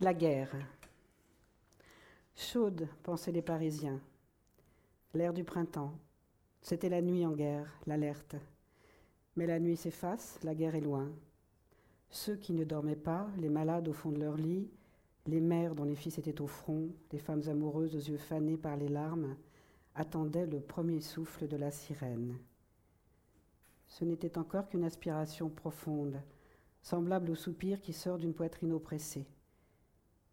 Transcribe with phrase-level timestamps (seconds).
[0.00, 0.54] La guerre.
[2.36, 4.00] Chaude, pensaient les Parisiens.
[5.12, 5.92] L'air du printemps.
[6.62, 8.36] C'était la nuit en guerre, l'alerte.
[9.34, 11.10] Mais la nuit s'efface, la guerre est loin.
[12.10, 14.70] Ceux qui ne dormaient pas, les malades au fond de leur lit,
[15.26, 18.76] les mères dont les fils étaient au front, les femmes amoureuses aux yeux fanés par
[18.76, 19.34] les larmes,
[19.96, 22.38] attendaient le premier souffle de la sirène.
[23.88, 26.22] Ce n'était encore qu'une aspiration profonde,
[26.82, 29.26] semblable au soupir qui sort d'une poitrine oppressée.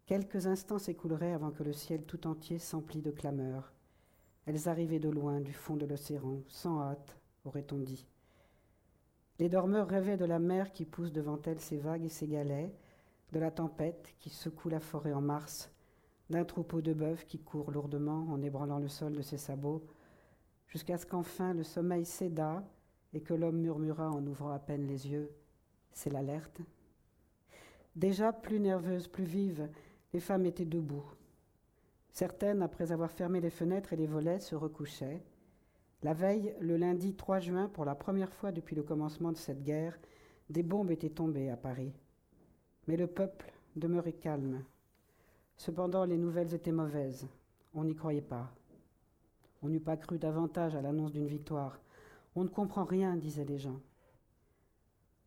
[0.06, 3.72] Quelques instants s'écouleraient avant que le ciel tout entier s'emplît de clameurs.
[4.46, 8.06] Elles arrivaient de loin, du fond de l'océan, sans hâte, aurait-on dit.
[9.40, 12.72] Les dormeurs rêvaient de la mer qui pousse devant elles ses vagues et ses galets,
[13.32, 15.72] de la tempête qui secoue la forêt en mars,
[16.30, 19.84] d'un troupeau de bœufs qui court lourdement en ébranlant le sol de ses sabots,
[20.68, 22.62] jusqu'à ce qu'enfin le sommeil céda
[23.12, 25.32] et que l'homme murmura en ouvrant à peine les yeux
[25.90, 26.60] C'est l'alerte.
[27.96, 29.68] Déjà plus nerveuses, plus vives,
[30.16, 31.04] les femmes étaient debout.
[32.10, 35.22] Certaines, après avoir fermé les fenêtres et les volets, se recouchaient.
[36.02, 39.62] La veille, le lundi 3 juin, pour la première fois depuis le commencement de cette
[39.62, 39.98] guerre,
[40.48, 41.92] des bombes étaient tombées à Paris.
[42.88, 44.64] Mais le peuple demeurait calme.
[45.58, 47.28] Cependant, les nouvelles étaient mauvaises.
[47.74, 48.50] On n'y croyait pas.
[49.60, 51.78] On n'eût pas cru davantage à l'annonce d'une victoire.
[52.34, 53.82] On ne comprend rien, disaient les gens.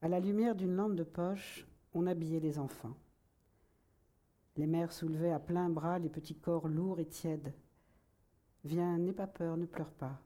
[0.02, 2.96] À la lumière d'une lampe de poche, on habillait les enfants.
[4.60, 7.54] Les mères soulevaient à plein bras les petits corps lourds et tièdes.
[8.66, 10.20] Viens, n'aie pas peur, ne pleure pas.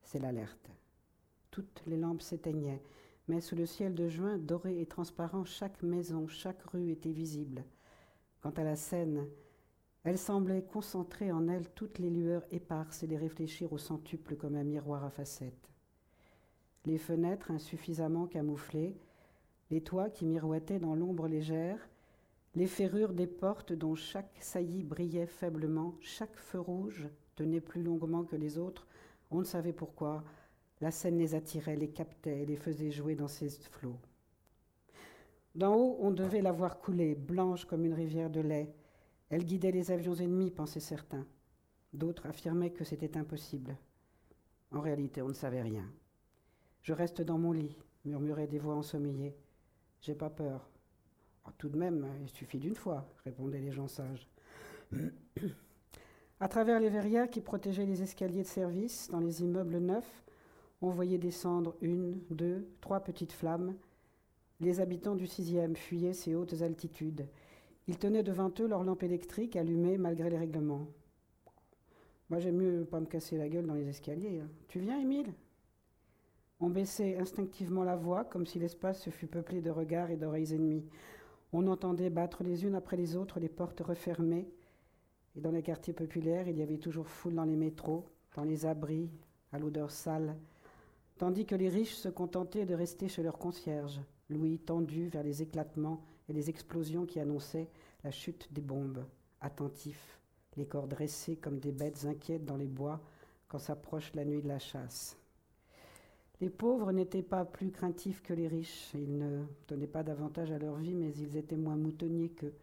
[0.00, 0.70] C'est l'alerte.
[1.50, 2.82] Toutes les lampes s'éteignaient,
[3.28, 7.66] mais sous le ciel de juin, doré et transparent, chaque maison, chaque rue était visible.
[8.40, 9.28] Quant à la scène,
[10.04, 14.56] elle semblait concentrer en elle toutes les lueurs éparses et les réfléchir au centuple comme
[14.56, 15.68] un miroir à facettes.
[16.86, 18.96] Les fenêtres insuffisamment camouflées,
[19.70, 21.90] les toits qui miroitaient dans l'ombre légère,
[22.54, 28.24] les ferrures des portes dont chaque saillie brillait faiblement, chaque feu rouge tenait plus longuement
[28.24, 28.86] que les autres,
[29.30, 30.24] on ne savait pourquoi,
[30.80, 33.98] la scène les attirait, les captait les faisait jouer dans ses flots.
[35.54, 38.74] D'en haut, on devait la voir couler, blanche comme une rivière de lait.
[39.28, 41.26] Elle guidait les avions ennemis, pensaient certains.
[41.92, 43.76] D'autres affirmaient que c'était impossible.
[44.70, 45.90] En réalité, on ne savait rien.
[46.82, 49.36] Je reste dans mon lit, murmuraient des voix ensommeillées.
[50.00, 50.70] J'ai pas peur.
[51.48, 54.28] Oh, tout de même, il suffit d'une fois, répondaient les gens sages.
[56.40, 60.24] à travers les verrières qui protégeaient les escaliers de service dans les immeubles neufs,
[60.82, 63.74] on voyait descendre une, deux, trois petites flammes.
[64.60, 67.26] Les habitants du sixième fuyaient ces hautes altitudes.
[67.86, 70.88] Ils tenaient devant eux leur lampe électrique allumée malgré les règlements.
[72.28, 74.40] Moi, j'aime mieux pas me casser la gueule dans les escaliers.
[74.40, 74.48] Hein.
[74.68, 75.32] Tu viens, Émile?
[76.60, 80.52] On baissait instinctivement la voix, comme si l'espace se fût peuplé de regards et d'oreilles
[80.52, 80.84] ennemies.
[81.52, 84.48] On entendait battre les unes après les autres les portes refermées.
[85.36, 88.04] Et dans les quartiers populaires, il y avait toujours foule dans les métros,
[88.34, 89.10] dans les abris,
[89.52, 90.36] à l'odeur sale,
[91.16, 95.42] tandis que les riches se contentaient de rester chez leurs concierges, l'ouïe tendue vers les
[95.42, 97.70] éclatements et les explosions qui annonçaient
[98.04, 99.04] la chute des bombes,
[99.40, 100.20] attentifs,
[100.56, 103.00] les corps dressés comme des bêtes inquiètes dans les bois
[103.48, 105.16] quand s'approche la nuit de la chasse.
[106.40, 108.92] Les pauvres n'étaient pas plus craintifs que les riches.
[108.94, 112.54] Ils ne donnaient pas davantage à leur vie, mais ils étaient moins moutonniers qu'eux.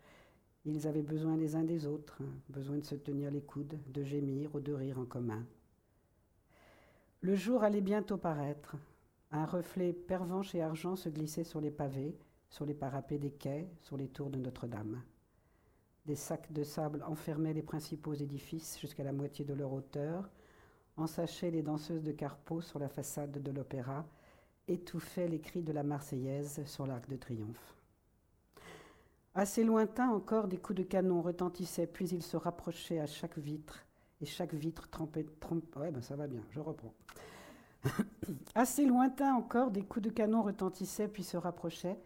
[0.64, 4.56] Ils avaient besoin les uns des autres, besoin de se tenir les coudes, de gémir
[4.56, 5.46] ou de rire en commun.
[7.22, 8.76] Le jour allait bientôt paraître.
[9.32, 12.18] Un reflet pervenche et argent se glissait sur les pavés,
[12.50, 15.02] sur les parapets des quais, sur les tours de Notre-Dame.
[16.06, 20.30] Des sacs de sable enfermaient les principaux édifices jusqu'à la moitié de leur hauteur,
[20.98, 24.06] ensachaient les danseuses de Carpeau sur la façade de l'opéra,
[24.68, 27.76] étouffaient les cris de la Marseillaise sur l'arc de triomphe.
[29.34, 33.86] Assez lointain encore, des coups de canon retentissaient, puis ils se rapprochaient à chaque vitre,
[34.22, 35.26] et chaque vitre trempait.
[35.92, 36.94] ben ça bien, je reprends.
[38.56, 42.00] Assez lointain encore, des coups de canon retentissaient puis se rapprochaient,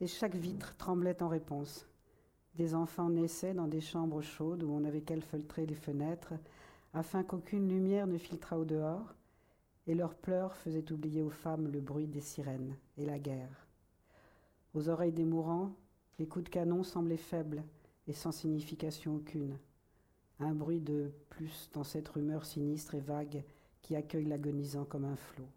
[0.00, 1.86] et chaque vitre tremblait en réponse.
[2.54, 6.34] Des enfants naissaient dans des chambres chaudes où on n'avait qu'à feuilletrer les fenêtres,
[6.94, 9.14] afin qu'aucune lumière ne filtrât au dehors,
[9.86, 13.66] et leurs pleurs faisaient oublier aux femmes le bruit des sirènes et la guerre.
[14.74, 15.72] Aux oreilles des mourants,
[16.18, 17.64] les coups de canon semblaient faibles
[18.06, 19.58] et sans signification aucune
[20.40, 23.42] un bruit de plus dans cette rumeur sinistre et vague
[23.82, 25.48] qui accueille l'agonisant comme un flot.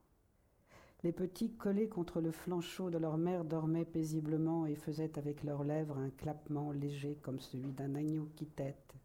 [1.03, 5.43] Les petits, collés contre le flanc chaud de leur mère, dormaient paisiblement et faisaient avec
[5.43, 8.95] leurs lèvres un clappement léger comme celui d'un agneau qui tête.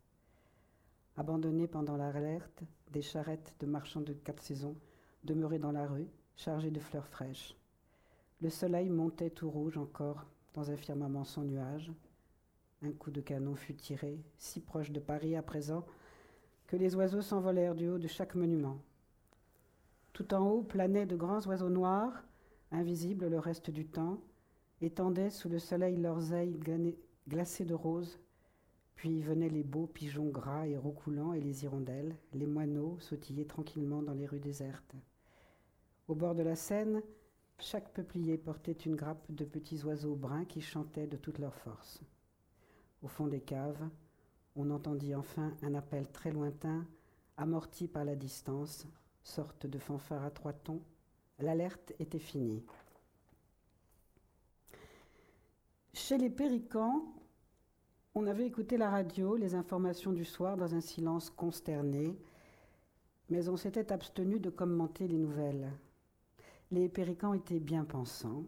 [1.16, 4.76] Abandonnés pendant l'alerte, des charrettes de marchands de quatre saisons
[5.24, 7.56] demeuraient dans la rue, chargées de fleurs fraîches.
[8.42, 11.90] Le soleil montait tout rouge encore dans un firmament sans nuages.
[12.82, 15.86] Un coup de canon fut tiré, si proche de Paris à présent,
[16.66, 18.76] que les oiseaux s'envolèrent du haut de chaque monument.
[20.12, 22.24] Tout en haut planaient de grands oiseaux noirs,
[22.72, 24.20] invisibles le reste du temps,
[24.82, 26.58] étendaient sous le soleil leurs ailes
[27.28, 28.18] glacées de rose,
[28.96, 34.02] puis venaient les beaux pigeons gras et roucoulants et les hirondelles, les moineaux sautillaient tranquillement
[34.02, 34.94] dans les rues désertes.
[36.08, 37.02] Au bord de la Seine,
[37.58, 42.00] chaque peuplier portait une grappe de petits oiseaux bruns qui chantaient de toute leur force.
[43.02, 43.88] Au fond des caves,
[44.56, 46.86] on entendit enfin un appel très lointain,
[47.36, 48.86] amorti par la distance,
[49.22, 50.80] sorte de fanfare à trois tons.
[51.38, 52.64] L'alerte était finie.
[55.92, 57.04] Chez les Péricans,
[58.18, 62.16] on avait écouté la radio, les informations du soir dans un silence consterné,
[63.28, 65.70] mais on s'était abstenu de commenter les nouvelles.
[66.70, 68.44] Les Péricans étaient bien pensants.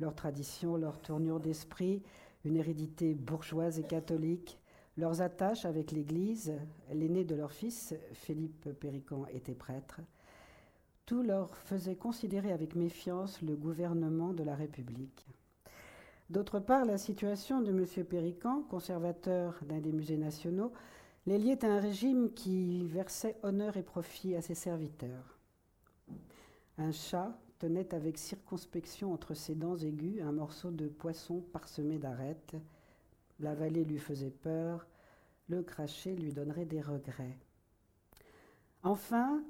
[0.00, 2.02] Leur tradition, leur tournure d'esprit,
[2.44, 4.58] une hérédité bourgeoise et catholique,
[4.96, 6.54] leurs attaches avec l'Église,
[6.92, 10.00] l'aîné de leur fils, Philippe Pérican, était prêtre,
[11.04, 15.28] tout leur faisait considérer avec méfiance le gouvernement de la République.
[16.28, 18.04] D'autre part, la situation de M.
[18.04, 20.72] Pérican, conservateur d'un des musées nationaux,
[21.26, 25.38] les liait à un régime qui versait honneur et profit à ses serviteurs.
[26.78, 32.56] Un chat, tenait avec circonspection entre ses dents aiguës un morceau de poisson parsemé d'arêtes.
[33.40, 34.86] La vallée lui faisait peur,
[35.48, 37.38] le cracher lui donnerait des regrets.
[38.82, 39.42] Enfin,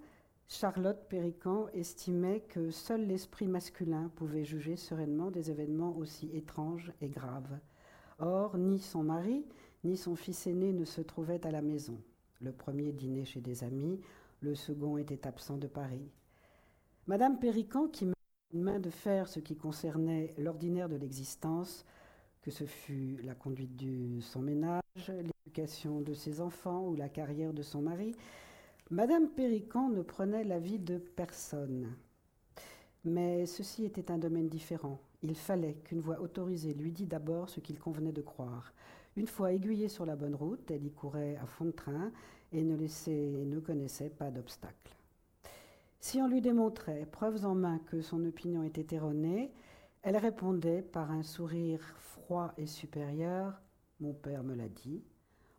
[0.48, 7.08] Charlotte Pérican estimait que seul l'esprit masculin pouvait juger sereinement des événements aussi étranges et
[7.08, 7.58] graves.
[8.18, 9.44] Or, ni son mari,
[9.82, 12.00] ni son fils aîné ne se trouvaient à la maison.
[12.40, 14.00] Le premier dînait chez des amis,
[14.40, 16.10] le second était absent de Paris.
[17.06, 18.06] Madame Pérican, qui
[18.52, 21.84] une main de fer ce qui concernait l'ordinaire de l'existence,
[22.40, 27.52] que ce fût la conduite de son ménage, l'éducation de ses enfants ou la carrière
[27.52, 28.14] de son mari,
[28.90, 31.92] Madame Pérican ne prenait l'avis de personne.
[33.04, 35.00] Mais ceci était un domaine différent.
[35.24, 38.72] Il fallait qu'une voix autorisée lui dît d'abord ce qu'il convenait de croire.
[39.16, 42.12] Une fois aiguillée sur la bonne route, elle y courait à fond de train
[42.52, 44.94] et ne, ne connaissait pas d'obstacles.
[45.98, 49.50] Si on lui démontrait, preuves en main, que son opinion était erronée,
[50.02, 53.60] elle répondait par un sourire froid et supérieur
[53.98, 55.02] Mon père me l'a dit,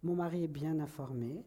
[0.03, 1.43] mon mari est bien informé.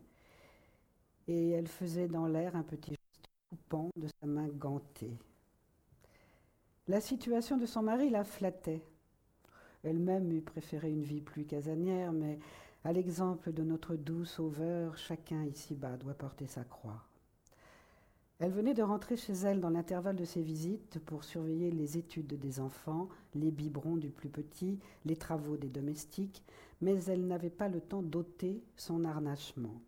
[1.32, 5.17] Et elle faisait dans l'air un petit geste coupant de sa main gantée.
[6.88, 8.82] La situation de son mari la flattait.
[9.85, 12.41] Elle-même eût préféré une vie plus casanière, mais
[12.82, 17.05] à l'exemple de notre doux sauveur, chacun ici-bas doit porter sa croix.
[18.41, 22.41] Elle venait de rentrer chez elle dans l'intervalle de ses visites pour surveiller les études
[22.41, 26.43] des enfants, les biberons du plus petit, les travaux des domestiques,
[26.81, 29.81] mais elle n'avait pas le temps d'ôter son harnachement.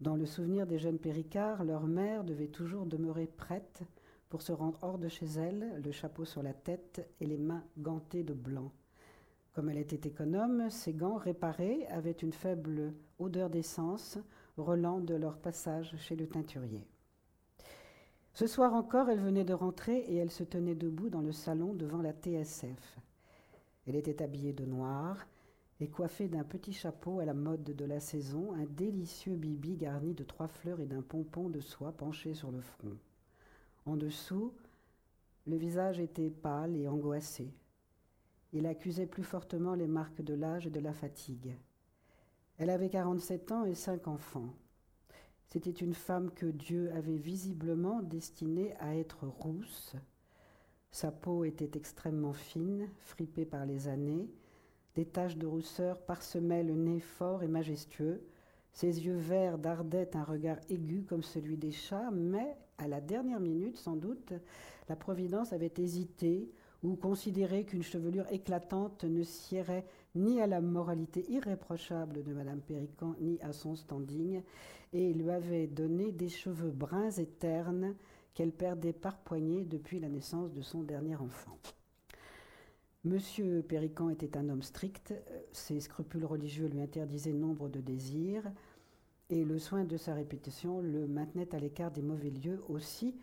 [0.00, 3.82] Dans le souvenir des jeunes Péricards, leur mère devait toujours demeurer prête
[4.30, 7.64] pour se rendre hors de chez elle, le chapeau sur la tête et les mains
[7.76, 8.72] gantées de blanc.
[9.52, 14.18] Comme elle était économe, ces gants réparés avaient une faible odeur d'essence,
[14.56, 16.86] relant de leur passage chez le teinturier.
[18.32, 21.74] Ce soir encore, elle venait de rentrer et elle se tenait debout dans le salon
[21.74, 22.98] devant la TSF.
[23.86, 25.26] Elle était habillée de noir
[25.80, 30.12] et coiffée d'un petit chapeau à la mode de la saison, un délicieux bibi garni
[30.14, 32.96] de trois fleurs et d'un pompon de soie penché sur le front.
[33.86, 34.52] En dessous,
[35.46, 37.50] le visage était pâle et angoissé.
[38.52, 41.56] Il accusait plus fortement les marques de l'âge et de la fatigue.
[42.58, 44.52] Elle avait 47 ans et cinq enfants.
[45.46, 49.96] C'était une femme que Dieu avait visiblement destinée à être rousse.
[50.90, 54.28] Sa peau était extrêmement fine, fripée par les années.
[54.96, 58.22] Des taches de rousseur parsemaient le nez fort et majestueux.
[58.72, 63.40] Ses yeux verts dardaient un regard aigu comme celui des chats, mais à la dernière
[63.40, 64.32] minute, sans doute,
[64.88, 66.50] la Providence avait hésité
[66.82, 73.14] ou considéré qu'une chevelure éclatante ne siérait ni à la moralité irréprochable de Madame Pérican,
[73.20, 74.42] ni à son standing,
[74.92, 77.94] et lui avait donné des cheveux bruns et ternes
[78.34, 81.58] qu'elle perdait par poignée depuis la naissance de son dernier enfant.
[83.04, 85.14] Monsieur Pérican était un homme strict,
[85.52, 88.44] ses scrupules religieux lui interdisaient nombre de désirs,
[89.30, 93.16] et le soin de sa réputation le maintenait à l'écart des mauvais lieux aussi.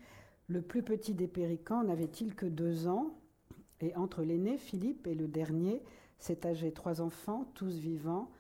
[0.47, 3.19] Le plus petit des Péricans n'avait-il que deux ans,
[3.79, 5.83] et entre l'aîné, Philippe, et le dernier,
[6.17, 8.31] s'étageaient trois enfants, tous vivants,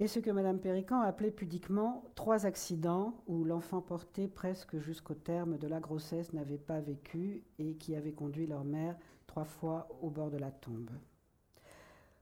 [0.00, 5.58] et ce que Mme Pérican appelait pudiquement trois accidents où l'enfant porté presque jusqu'au terme
[5.58, 8.96] de la grossesse n'avait pas vécu et qui avaient conduit leur mère
[9.32, 10.90] trois fois au bord de la tombe.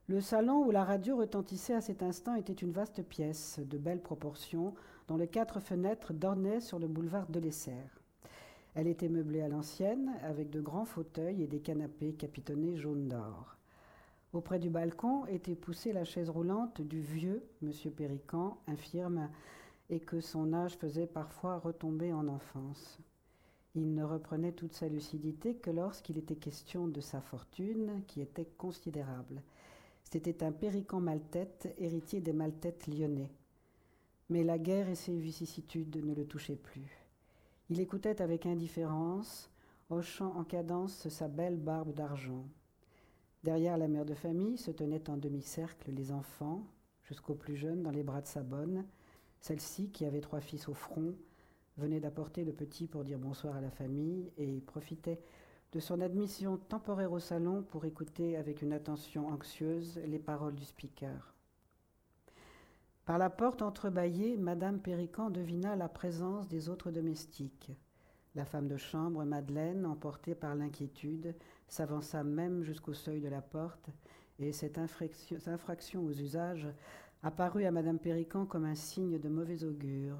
[0.07, 4.01] Le salon où la radio retentissait à cet instant était une vaste pièce de belles
[4.01, 4.75] proportions,
[5.09, 8.01] dont les quatre fenêtres dornaient sur le boulevard de l'Essert.
[8.77, 13.57] Elle était meublée à l'ancienne, avec de grands fauteuils et des canapés capitonnés jaune d'or.
[14.33, 19.29] Auprès du balcon était poussée la chaise roulante du vieux Monsieur Pérican, infirme,
[19.89, 23.01] et que son âge faisait parfois retomber en enfance.
[23.77, 28.49] Il ne reprenait toute sa lucidité que lorsqu'il était question de sa fortune, qui était
[28.59, 29.43] considérable.
[30.05, 33.31] C'était un Pérican maltête, héritier des maltêtes lyonnais.
[34.29, 37.07] Mais la guerre et ses vicissitudes ne le touchaient plus.
[37.69, 39.51] Il écoutait avec indifférence,
[39.89, 42.45] hochant en cadence sa belle barbe d'argent.
[43.45, 46.67] Derrière la mère de famille se tenaient en demi-cercle les enfants,
[47.05, 48.85] jusqu'aux plus jeunes dans les bras de sa bonne.
[49.41, 51.15] Celle-ci, qui avait trois fils au front,
[51.77, 55.21] venait d'apporter le petit pour dire bonsoir à la famille et profitait
[55.73, 60.65] de son admission temporaire au salon pour écouter avec une attention anxieuse les paroles du
[60.65, 61.35] speaker.
[63.05, 67.73] Par la porte entrebâillée, Madame Pérican devina la présence des autres domestiques.
[68.35, 71.35] La femme de chambre, Madeleine, emportée par l'inquiétude,
[71.67, 73.91] s'avança même jusqu'au seuil de la porte,
[74.39, 76.69] et cette infraction, aux usages
[77.23, 80.17] apparut à Madame Pérican comme un signe de mauvais augure.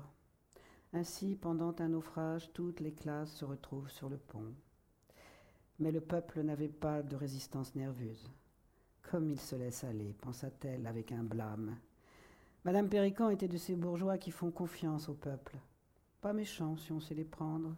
[0.93, 4.55] Ainsi, pendant un naufrage, toutes les classes se retrouvent sur le pont.
[5.79, 8.29] Mais le peuple n'avait pas de résistance nerveuse.
[9.03, 11.77] Comme il se laisse aller, pensa-t-elle avec un blâme.
[12.65, 15.57] Madame Pérican était de ces bourgeois qui font confiance au peuple.
[16.21, 17.75] Pas méchant si on sait les prendre,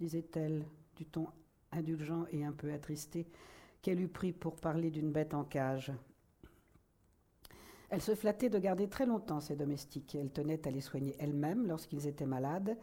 [0.00, 0.64] disait-elle,
[0.96, 1.28] du ton
[1.72, 3.26] indulgent et un peu attristé,
[3.82, 5.92] qu'elle eût pris pour parler d'une bête en cage.
[7.90, 10.14] Elle se flattait de garder très longtemps ses domestiques.
[10.14, 12.76] Elle tenait à les soigner elle-même lorsqu'ils étaient malades.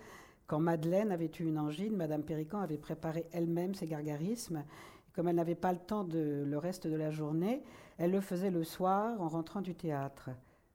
[0.47, 4.63] Quand Madeleine avait eu une angine, Madame Pérican avait préparé elle-même ses gargarismes.
[5.13, 7.63] Comme elle n'avait pas le temps de le reste de la journée,
[7.97, 10.31] elle le faisait le soir en rentrant du théâtre.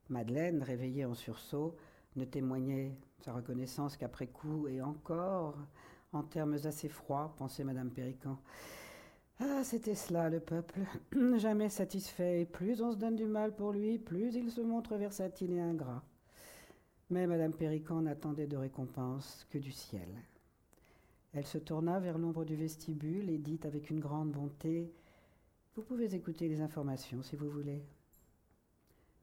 [0.09, 1.77] Madeleine, réveillée en sursaut,
[2.17, 5.57] ne témoignait sa reconnaissance qu'après coup et encore
[6.13, 8.39] en termes assez froids, pensait Madame Pérican.
[9.41, 10.81] Ah, c'était cela, le peuple,
[11.37, 15.53] jamais satisfait, plus on se donne du mal pour lui, plus il se montre versatile
[15.53, 16.03] et ingrat.
[17.11, 20.09] Mais Madame Pérican n'attendait de récompense que du ciel.
[21.33, 24.93] Elle se tourna vers l'ombre du vestibule et dit avec une grande bonté
[25.77, 27.85] Vous pouvez écouter les informations si vous voulez.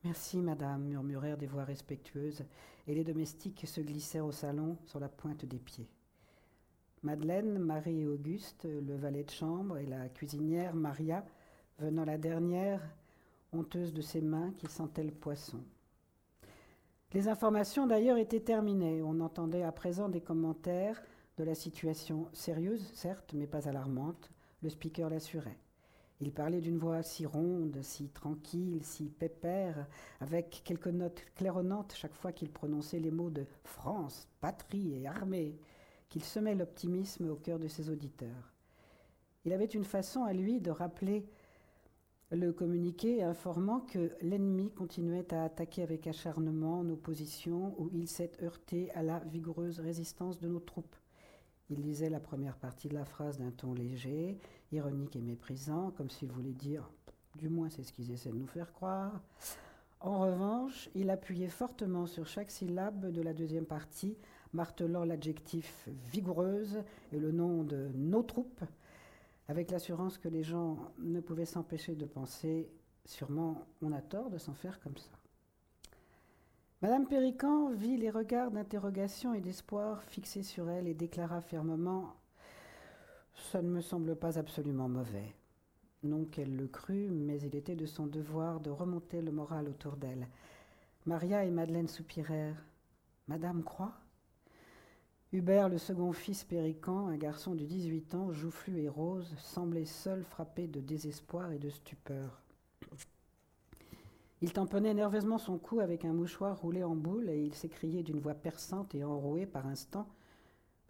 [0.06, 2.46] Merci, madame, murmurèrent des voix respectueuses,
[2.88, 5.90] et les domestiques se glissèrent au salon sur la pointe des pieds.
[7.06, 11.24] Madeleine, Marie et Auguste, le valet de chambre et la cuisinière Maria,
[11.78, 12.82] venant la dernière,
[13.54, 15.60] honteuse de ses mains qui sentait le poisson.
[17.14, 19.04] Les informations d'ailleurs étaient terminées.
[19.04, 21.00] On entendait à présent des commentaires
[21.38, 24.32] de la situation sérieuse, certes, mais pas alarmante.
[24.64, 25.60] Le speaker l'assurait.
[26.22, 29.86] Il parlait d'une voix si ronde, si tranquille, si pépère,
[30.22, 35.56] avec quelques notes claironnantes chaque fois qu'il prononçait les mots de France, patrie et armée
[36.16, 38.54] qu'il semait l'optimisme au cœur de ses auditeurs.
[39.44, 41.26] Il avait une façon à lui de rappeler
[42.32, 48.32] le communiqué informant que l'ennemi continuait à attaquer avec acharnement nos positions où il s'est
[48.42, 50.96] heurté à la vigoureuse résistance de nos troupes.
[51.70, 54.38] Il lisait la première partie de la phrase d'un ton léger,
[54.72, 56.90] ironique et méprisant, comme s'il voulait dire
[57.36, 59.22] du moins c'est ce qu'ils essaient de nous faire croire.
[60.00, 64.16] En revanche, il appuyait fortement sur chaque syllabe de la deuxième partie
[64.56, 66.82] martelant l'adjectif vigoureuse
[67.12, 68.64] et le nom de nos troupes,
[69.48, 72.72] avec l'assurance que les gens ne pouvaient s'empêcher de penser
[73.06, 75.12] sûrement on a tort de s'en faire comme ça.
[76.82, 82.16] Madame Pérican vit les regards d'interrogation et d'espoir fixés sur elle et déclara fermement
[83.34, 85.36] Ça ne me semble pas absolument mauvais.
[86.04, 89.96] Non qu'elle le crût, mais il était de son devoir de remonter le moral autour
[89.96, 90.28] d'elle.
[91.06, 92.64] Maria et Madeleine soupirèrent.
[93.28, 93.96] Madame croit
[95.36, 100.24] Hubert, le second fils Pérican, un garçon de 18 ans, joufflu et rose, semblait seul
[100.24, 102.42] frappé de désespoir et de stupeur.
[104.40, 108.22] Il tamponnait nerveusement son cou avec un mouchoir roulé en boule et il s'écriait d'une
[108.22, 110.08] voix perçante et enrouée par instant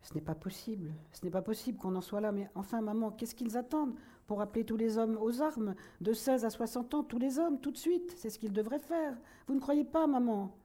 [0.04, 3.10] Ce n'est pas possible, ce n'est pas possible qu'on en soit là, mais enfin, maman,
[3.10, 3.96] qu'est-ce qu'ils attendent
[4.28, 5.74] pour appeler tous les hommes aux armes?
[6.02, 8.78] De 16 à 60 ans, tous les hommes, tout de suite, c'est ce qu'ils devraient
[8.78, 9.18] faire.
[9.48, 10.56] Vous ne croyez pas, maman?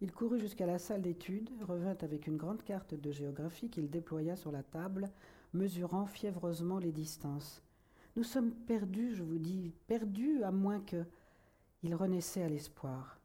[0.00, 4.36] Il courut jusqu'à la salle d'études, revint avec une grande carte de géographie qu'il déploya
[4.36, 5.10] sur la table,
[5.52, 7.62] mesurant fiévreusement les distances.
[8.16, 11.04] Nous sommes perdus, je vous dis, perdus, à moins que.
[11.82, 13.20] Il renaissait à l'espoir.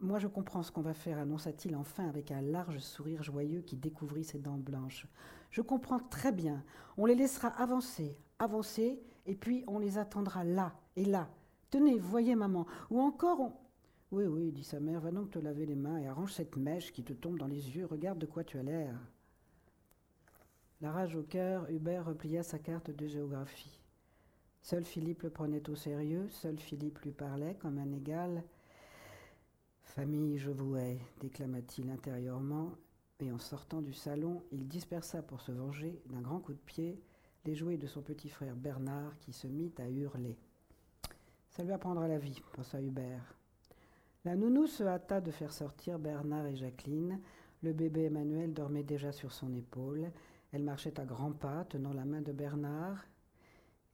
[0.00, 3.76] Moi, je comprends ce qu'on va faire, annonça-t-il enfin avec un large sourire joyeux qui
[3.76, 5.06] découvrit ses dents blanches.
[5.50, 6.62] Je comprends très bien.
[6.98, 11.28] On les laissera avancer, avancer, et puis on les attendra là et là,
[11.74, 12.66] Tenez, voyez maman.
[12.88, 13.50] Ou encore,
[14.14, 16.92] Oui, oui, dit sa mère, va donc te laver les mains et arrange cette mèche
[16.92, 17.84] qui te tombe dans les yeux.
[17.84, 18.96] Regarde de quoi tu as l'air.
[20.80, 23.80] La rage au cœur, Hubert replia sa carte de géographie.
[24.62, 28.44] Seul Philippe le prenait au sérieux, seul Philippe lui parlait comme un égal.
[29.82, 32.70] Famille, je vous hais, déclama-t-il intérieurement,
[33.18, 37.02] et en sortant du salon, il dispersa pour se venger d'un grand coup de pied
[37.44, 40.38] les jouets de son petit frère Bernard qui se mit à hurler.
[41.50, 43.34] Ça lui apprendra la vie, pensa Hubert.
[44.24, 47.20] La nounou se hâta de faire sortir Bernard et Jacqueline.
[47.62, 50.10] Le bébé Emmanuel dormait déjà sur son épaule.
[50.50, 53.04] Elle marchait à grands pas, tenant la main de Bernard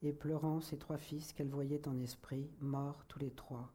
[0.01, 3.73] et pleurant ses trois fils qu'elle voyait en esprit, morts tous les trois.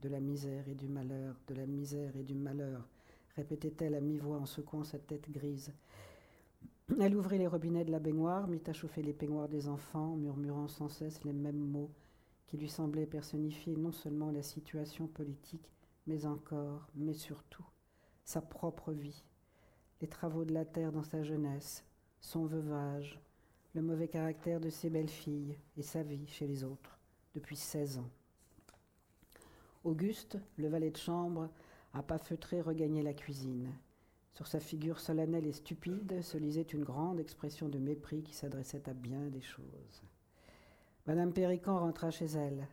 [0.00, 2.88] De la misère et du malheur, de la misère et du malheur,
[3.36, 5.72] répétait-elle à mi-voix en secouant sa tête grise.
[7.00, 10.66] Elle ouvrit les robinets de la baignoire, mit à chauffer les peignoirs des enfants, murmurant
[10.66, 11.92] sans cesse les mêmes mots
[12.46, 15.68] qui lui semblaient personnifier non seulement la situation politique,
[16.06, 17.64] mais encore, mais surtout,
[18.24, 19.24] sa propre vie,
[20.00, 21.84] les travaux de la terre dans sa jeunesse,
[22.20, 23.20] son veuvage,
[23.74, 26.98] le mauvais caractère de ses belles-filles et sa vie chez les autres
[27.34, 28.10] depuis 16 ans.
[29.84, 31.50] Auguste, le valet de chambre,
[31.92, 33.72] à pas feutrés, regagnait la cuisine.
[34.34, 38.88] Sur sa figure solennelle et stupide se lisait une grande expression de mépris qui s'adressait
[38.88, 40.02] à bien des choses.
[41.06, 42.66] Madame Pérican rentra chez elle.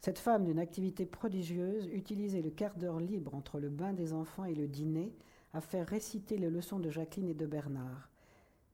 [0.00, 4.44] Cette femme d'une activité prodigieuse utilisait le quart d'heure libre entre le bain des enfants
[4.44, 5.12] et le dîner
[5.52, 8.08] à faire réciter les leçons de Jacqueline et de Bernard.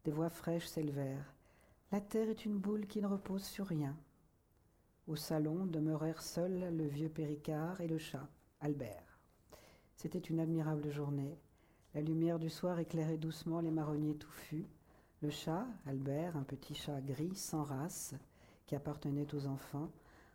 [0.04, 1.34] Des voix fraîches s'élevèrent.
[1.92, 3.96] La terre est une boule qui ne repose sur rien.
[5.06, 8.28] Au salon demeurèrent seuls le vieux Péricard et le chat,
[8.60, 9.18] Albert.
[9.96, 11.38] C'était une admirable journée.
[11.94, 14.66] La lumière du soir éclairait doucement les marronniers touffus.
[15.22, 18.14] Le chat, Albert, un petit chat gris sans race,
[18.66, 19.90] qui appartenait aux enfants,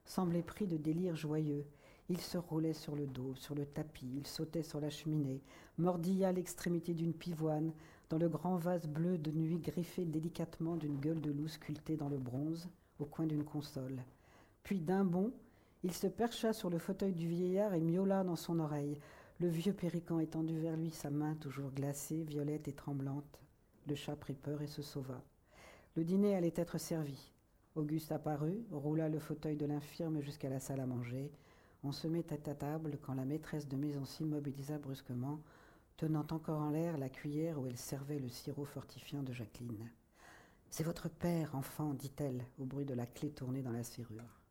[0.09, 1.65] semblait pris de délire joyeux.
[2.09, 5.43] Il se roulait sur le dos, sur le tapis, il sautait sur la cheminée,
[5.77, 7.71] mordilla l'extrémité d'une pivoine,
[8.09, 12.09] dans le grand vase bleu de nuit griffé délicatement d'une gueule de loup sculptée dans
[12.09, 14.01] le bronze, au coin d'une console.
[14.63, 15.31] Puis d'un bond,
[15.83, 18.99] il se percha sur le fauteuil du vieillard et miaula dans son oreille,
[19.39, 23.39] le vieux Pérican étendu vers lui, sa main toujours glacée, violette et tremblante.
[23.87, 25.21] Le chat prit peur et se sauva.
[25.95, 27.31] Le dîner allait être servi.
[27.79, 31.31] Auguste apparut, roula le fauteuil de l'infirme jusqu'à la salle à manger.
[31.85, 35.39] On se met à table quand la maîtresse de maison s'immobilisa brusquement,
[35.95, 39.89] tenant encore en l'air la cuillère où elle servait le sirop fortifiant de Jacqueline.
[40.69, 44.41] C'est votre père, enfant, dit-elle, au bruit de la clé tournée dans la serrure.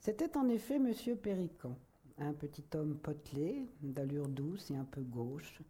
[0.00, 1.76] C'était en effet Monsieur Pérican,
[2.16, 5.60] un petit homme potelé, d'allure douce et un peu gauche.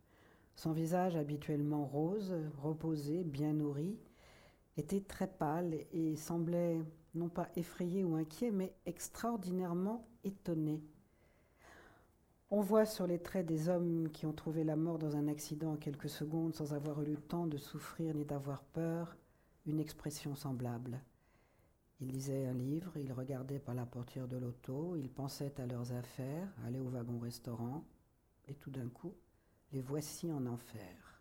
[0.55, 3.99] Son visage habituellement rose, reposé, bien nourri,
[4.77, 6.81] était très pâle et semblait
[7.15, 10.83] non pas effrayé ou inquiet, mais extraordinairement étonné.
[12.51, 15.73] On voit sur les traits des hommes qui ont trouvé la mort dans un accident
[15.73, 19.17] en quelques secondes sans avoir eu le temps de souffrir ni d'avoir peur,
[19.65, 21.01] une expression semblable.
[22.01, 25.93] Il lisait un livre, il regardait par la portière de l'auto, il pensait à leurs
[25.93, 27.85] affaires, allait au wagon-restaurant,
[28.49, 29.15] et tout d'un coup,
[29.73, 31.12] les voici en enfer.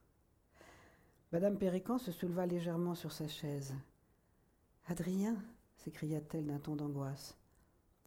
[1.31, 3.73] Madame Pérican se souleva légèrement sur sa chaise.
[4.87, 5.37] Adrien
[5.77, 7.37] s'écria-t-elle d'un ton d'angoisse.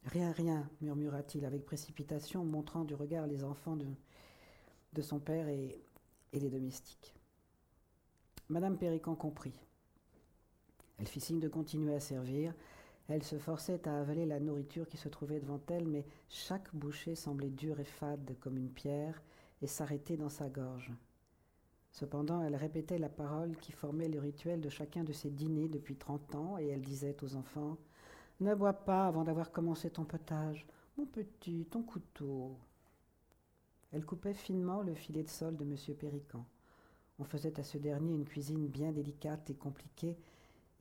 [0.05, 3.77] Rien, rien, murmura-t-il avec précipitation, montrant du regard les enfants
[4.93, 5.81] de, son père et,
[6.33, 7.15] et les domestiques.
[8.47, 9.59] Madame Pérican comprit.
[10.99, 12.53] Elle fit signe de continuer à servir.
[13.07, 17.15] Elle se forçait à avaler la nourriture qui se trouvait devant elle, mais chaque bouchée
[17.15, 19.19] semblait dure et fade comme une pierre
[19.63, 20.91] et s'arrêtait dans sa gorge.
[21.95, 25.95] Cependant, elle répétait la parole qui formait le rituel de chacun de ses dîners depuis
[25.95, 27.77] trente ans, et elle disait aux enfants
[28.41, 30.67] Ne bois pas avant d'avoir commencé ton potage.
[30.97, 32.57] Mon petit, ton couteau.
[33.93, 35.95] Elle coupait finement le filet de sol de M.
[35.97, 36.45] Pérican.
[37.17, 40.17] On faisait à ce dernier une cuisine bien délicate et compliquée,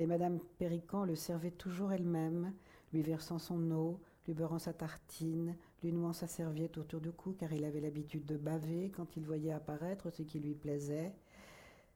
[0.01, 2.53] et Madame Pérican le servait toujours elle-même,
[2.93, 7.33] lui versant son eau, lui beurrant sa tartine, lui nouant sa serviette autour du cou,
[7.39, 11.15] car il avait l'habitude de baver quand il voyait apparaître ce qui lui plaisait.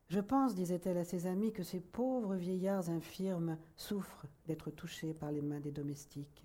[0.08, 5.32] Je pense, disait-elle à ses amis, que ces pauvres vieillards infirmes souffrent d'être touchés par
[5.32, 6.44] les mains des domestiques.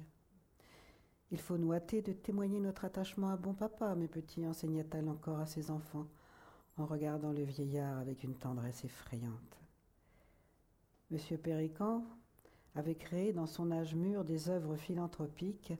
[1.32, 5.40] Il faut nous hâter de témoigner notre attachement à bon papa, mes petits, enseigna-t-elle encore
[5.40, 6.08] à ses enfants,
[6.78, 9.60] en regardant le vieillard avec une tendresse effrayante.
[11.12, 11.38] M.
[11.40, 12.04] Pérican
[12.76, 15.74] avait créé dans son âge mûr des œuvres philanthropiques,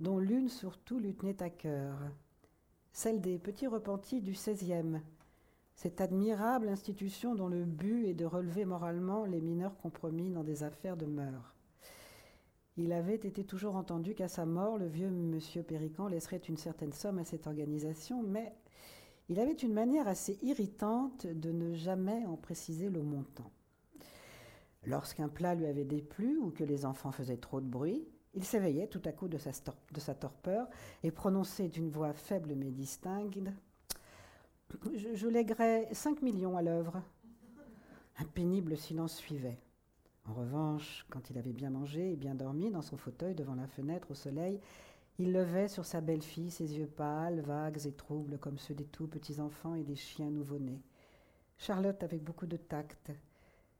[0.00, 1.96] dont l'une surtout lui tenait à cœur,
[2.92, 5.00] celle des petits repentis du XVIe,
[5.74, 10.62] cette admirable institution dont le but est de relever moralement les mineurs compromis dans des
[10.62, 11.54] affaires de mœurs.
[12.78, 16.92] Il avait été toujours entendu qu'à sa mort, le vieux monsieur Pérican laisserait une certaine
[16.92, 18.54] somme à cette organisation, mais
[19.28, 23.50] il avait une manière assez irritante de ne jamais en préciser le montant.
[24.84, 28.06] Lorsqu'un plat lui avait déplu ou que les enfants faisaient trop de bruit,
[28.36, 30.68] il s'éveillait tout à coup de sa, torpeur
[31.02, 33.38] et prononçait d'une voix faible mais distincte
[34.94, 37.02] Je, je lèguerai 5 millions à l'œuvre.
[38.18, 39.58] Un pénible silence suivait.
[40.28, 43.66] En revanche, quand il avait bien mangé et bien dormi dans son fauteuil devant la
[43.66, 44.60] fenêtre au soleil,
[45.18, 49.06] il levait sur sa belle-fille ses yeux pâles, vagues et troubles comme ceux des tout
[49.06, 50.82] petits enfants et des chiens nouveau-nés.
[51.56, 53.12] Charlotte avait beaucoup de tact.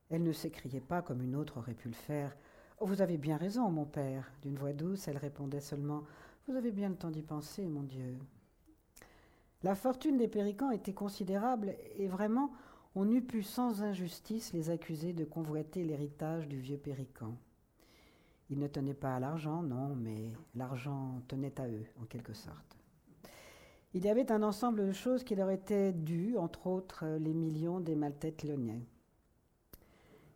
[0.08, 2.34] Elle ne s'écriait pas comme une autre aurait pu le faire.
[2.80, 4.30] Vous avez bien raison, mon père.
[4.42, 6.04] D'une voix douce, elle répondait seulement
[6.46, 8.18] Vous avez bien le temps d'y penser, mon Dieu.
[9.62, 12.52] La fortune des Péricans était considérable et vraiment,
[12.94, 17.34] on eût pu sans injustice les accuser de convoiter l'héritage du vieux Pérican.
[18.50, 22.76] Ils ne tenaient pas à l'argent, non, mais l'argent tenait à eux, en quelque sorte.
[23.94, 27.80] Il y avait un ensemble de choses qui leur étaient dues, entre autres les millions
[27.80, 28.86] des maltêtes lyonnais,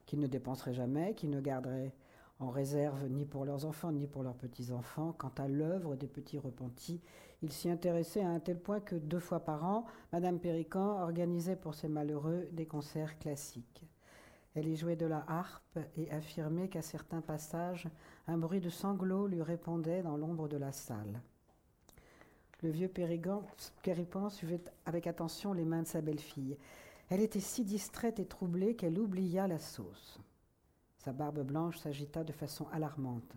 [0.07, 1.93] qu'ils ne dépenseraient jamais, qu'ils ne garderaient
[2.41, 5.15] en réserve ni pour leurs enfants ni pour leurs petits-enfants.
[5.17, 7.01] Quant à l'œuvre des petits repentis,
[7.43, 11.57] ils s'y intéressaient à un tel point que deux fois par an, Madame Pérican organisait
[11.57, 13.85] pour ces malheureux des concerts classiques.
[14.55, 17.89] Elle y jouait de la harpe et affirmait qu'à certains passages,
[18.27, 21.21] un bruit de sanglots lui répondait dans l'ombre de la salle.
[22.63, 23.43] Le vieux Périgan,
[23.83, 26.59] Péripan suivait avec attention les mains de sa belle-fille.
[27.09, 30.21] Elle était si distraite et troublée qu'elle oublia la sauce.
[31.01, 33.35] Sa barbe blanche s'agita de façon alarmante.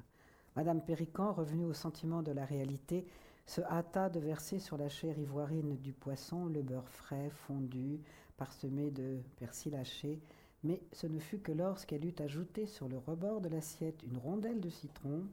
[0.57, 3.05] Madame Pérican, revenue au sentiment de la réalité,
[3.45, 8.01] se hâta de verser sur la chair ivoirine du poisson le beurre frais, fondu,
[8.35, 10.19] parsemé de persil haché,
[10.63, 14.59] mais ce ne fut que lorsqu'elle eut ajouté sur le rebord de l'assiette une rondelle
[14.59, 15.23] de citron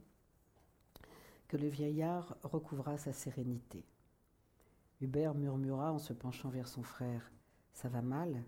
[1.49, 3.83] que le vieillard recouvra sa sérénité.
[5.01, 7.29] Hubert murmura en se penchant vers son frère.
[7.73, 8.41] Ça va mal?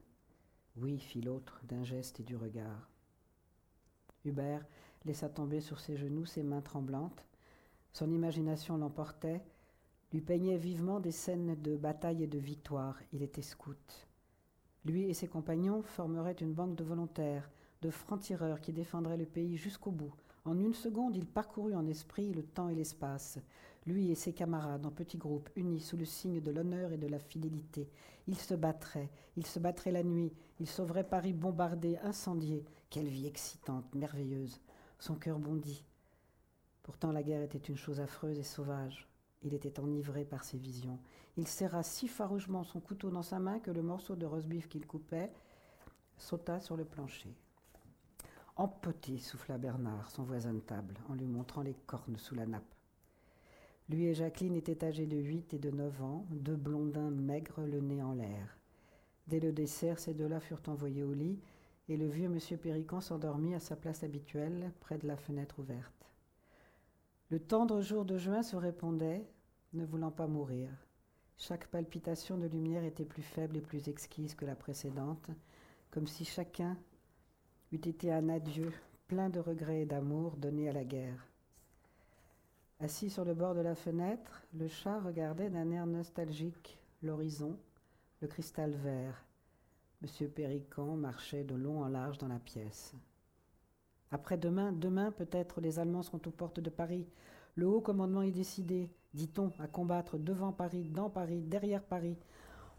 [0.78, 2.93] Oui, fit l'autre d'un geste et du regard.
[4.26, 4.66] Hubert
[5.06, 7.26] laissa tomber sur ses genoux ses mains tremblantes.
[7.92, 9.42] Son imagination l'emportait,
[10.12, 12.98] lui peignait vivement des scènes de bataille et de victoire.
[13.12, 14.08] Il était scout.
[14.86, 17.50] Lui et ses compagnons formeraient une banque de volontaires,
[17.82, 20.14] de francs-tireurs qui défendraient le pays jusqu'au bout.
[20.46, 23.40] En une seconde, il parcourut en esprit le temps et l'espace.
[23.86, 27.08] Lui et ses camarades, en petits groupes, unis sous le signe de l'honneur et de
[27.08, 27.90] la fidélité.
[28.28, 32.66] Ils se battraient, ils se battraient la nuit, ils sauveraient Paris bombardé, incendié.
[32.90, 34.60] Quelle vie excitante, merveilleuse.
[35.00, 35.86] Son cœur bondit.
[36.84, 39.08] Pourtant, la guerre était une chose affreuse et sauvage.
[39.42, 41.00] Il était enivré par ses visions.
[41.38, 44.86] Il serra si farouchement son couteau dans sa main que le morceau de roast-beef qu'il
[44.86, 45.32] coupait
[46.18, 47.36] sauta sur le plancher.
[48.56, 52.76] Empoté, souffla Bernard, son voisin de table, en lui montrant les cornes sous la nappe.
[53.90, 57.82] Lui et Jacqueline étaient âgés de huit et de neuf ans, deux blondins maigres, le
[57.82, 58.58] nez en l'air.
[59.28, 61.40] Dès le dessert, ces deux-là furent envoyés au lit,
[61.90, 66.12] et le vieux monsieur Pérican s'endormit à sa place habituelle, près de la fenêtre ouverte.
[67.30, 69.28] Le tendre jour de juin se répondait,
[69.74, 70.70] ne voulant pas mourir.
[71.38, 75.32] Chaque palpitation de lumière était plus faible et plus exquise que la précédente,
[75.90, 76.78] comme si chacun
[77.74, 78.72] eût été un adieu
[79.08, 81.28] plein de regrets et d'amour donné à la guerre.
[82.80, 87.58] Assis sur le bord de la fenêtre, le chat regardait d'un air nostalgique l'horizon,
[88.22, 89.26] le cristal vert.
[90.02, 92.94] Monsieur Pérican marchait de long en large dans la pièce.
[94.12, 97.08] Après-demain, demain peut-être, les Allemands seront aux portes de Paris.
[97.56, 102.18] Le haut commandement est décidé, dit-on, à combattre devant Paris, dans Paris, derrière Paris.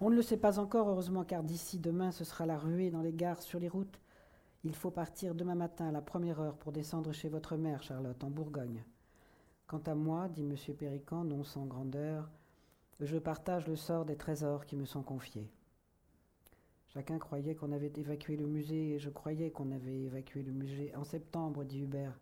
[0.01, 3.03] On ne le sait pas encore, heureusement, car d'ici demain, ce sera la ruée dans
[3.03, 3.99] les gares, sur les routes.
[4.67, 8.25] Il faut partir demain matin à la première heure pour descendre chez votre mère, Charlotte,
[8.25, 8.83] en Bourgogne.
[9.67, 10.57] Quant à moi, dit M.
[10.75, 12.31] Pérican, non sans grandeur,
[12.99, 15.51] je partage le sort des trésors qui me sont confiés.
[16.89, 20.95] Chacun croyait qu'on avait évacué le musée, et je croyais qu'on avait évacué le musée
[20.97, 22.19] en septembre, dit Hubert.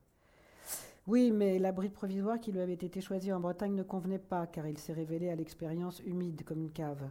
[1.07, 4.67] Oui, mais l'abri provisoire qui lui avait été choisi en Bretagne ne convenait pas, car
[4.67, 7.09] il s'est révélé à l'expérience humide comme une cave.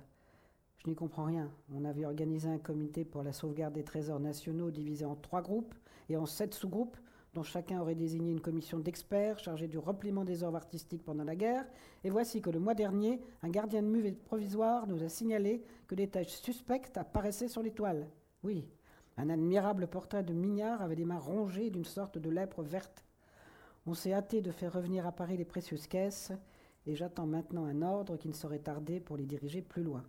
[0.83, 1.51] Je n'y comprends rien.
[1.75, 5.75] On avait organisé un comité pour la sauvegarde des trésors nationaux divisé en trois groupes
[6.09, 6.97] et en sept sous-groupes
[7.35, 11.35] dont chacun aurait désigné une commission d'experts chargée du repliement des œuvres artistiques pendant la
[11.35, 11.65] guerre,
[12.03, 15.93] et voici que le mois dernier, un gardien de musée provisoire nous a signalé que
[15.93, 18.09] des taches suspectes apparaissaient sur les toiles.
[18.43, 18.67] Oui,
[19.17, 23.05] un admirable portrait de Mignard avait des mains rongées d'une sorte de lèpre verte.
[23.85, 26.33] On s'est hâté de faire revenir à Paris les précieuses caisses,
[26.87, 30.03] et j'attends maintenant un ordre qui ne saurait tarder pour les diriger plus loin.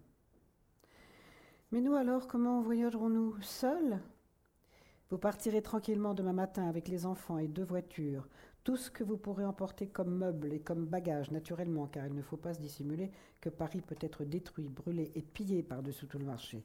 [1.72, 3.98] Mais nous alors, comment voyagerons-nous Seuls?
[5.08, 8.28] Vous partirez tranquillement demain matin avec les enfants et deux voitures.
[8.62, 12.20] Tout ce que vous pourrez emporter comme meuble et comme bagage, naturellement, car il ne
[12.20, 16.26] faut pas se dissimuler que Paris peut être détruit, brûlé et pillé par-dessus tout le
[16.26, 16.62] marché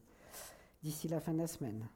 [0.83, 1.87] d'ici la fin de la semaine.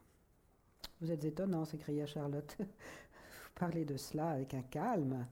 [1.02, 2.56] Vous êtes étonnant, s'écria Charlotte.
[2.58, 5.26] vous parlez de cela avec un calme.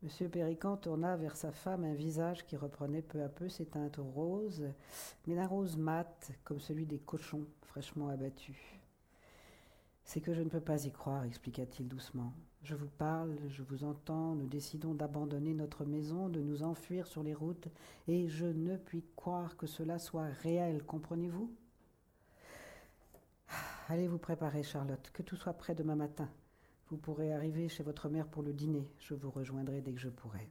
[0.00, 3.98] Monsieur Pérican tourna vers sa femme un visage qui reprenait peu à peu ses teintes
[3.98, 4.62] roses,
[5.26, 8.60] mais d'un rose mat, comme celui des cochons fraîchement abattus.
[10.04, 12.32] C'est que je ne peux pas y croire, expliqua-t-il doucement.
[12.62, 17.24] Je vous parle, je vous entends, nous décidons d'abandonner notre maison, de nous enfuir sur
[17.24, 17.66] les routes,
[18.06, 21.52] et je ne puis croire que cela soit réel, comprenez-vous?
[23.88, 26.28] Allez vous préparer, Charlotte, que tout soit prêt demain matin.
[26.90, 28.90] Vous pourrez arriver chez votre mère pour le dîner.
[28.98, 30.50] Je vous rejoindrai dès que je pourrai.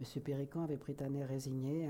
[0.00, 1.88] Monsieur Pérican avait pris un air résigné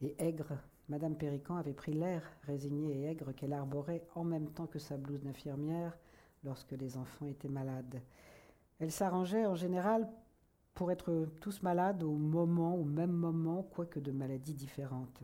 [0.00, 0.58] et aigre.
[0.88, 4.96] Madame Pérican avait pris l'air résigné et aigre qu'elle arborait en même temps que sa
[4.96, 5.96] blouse d'infirmière
[6.44, 8.00] lorsque les enfants étaient malades.
[8.78, 10.08] Elle s'arrangeait en général
[10.74, 15.22] pour être tous malades au moment, au même moment, quoique de maladies différentes.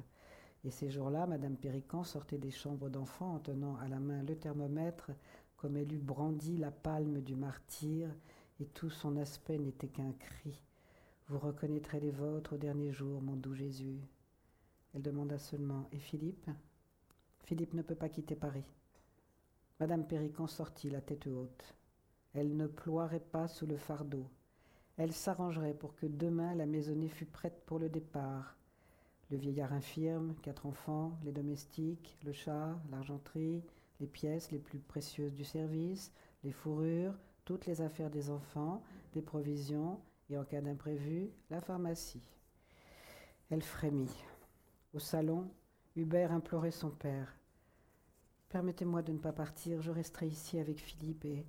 [0.64, 4.36] Et ces jours-là, Madame Pérican sortait des chambres d'enfants en tenant à la main le
[4.36, 5.10] thermomètre
[5.58, 8.08] comme elle eût brandi la palme du martyr,
[8.60, 10.62] et tout son aspect n'était qu'un cri.
[11.28, 14.00] Vous reconnaîtrez les vôtres au dernier jour, mon doux Jésus.
[14.94, 16.48] Elle demanda seulement Et Philippe?
[17.44, 18.64] Philippe ne peut pas quitter Paris.
[19.80, 21.74] Madame Pérican sortit la tête haute.
[22.34, 24.26] Elle ne ploierait pas sous le fardeau.
[24.96, 28.56] Elle s'arrangerait pour que demain la maisonnée fût prête pour le départ.
[29.30, 33.62] Le vieillard infirme, quatre enfants, les domestiques, le chat, l'argenterie,
[34.00, 36.12] les pièces les plus précieuses du service,
[36.44, 38.82] les fourrures, toutes les affaires des enfants,
[39.12, 42.22] des provisions et en cas d'imprévu, la pharmacie.
[43.50, 44.14] Elle frémit.
[44.94, 45.50] Au salon,
[45.96, 47.34] Hubert implorait son père.
[48.50, 51.44] Permettez-moi de ne pas partir, je resterai ici avec Philippe et